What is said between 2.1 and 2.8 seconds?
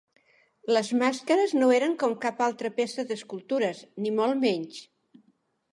cap altra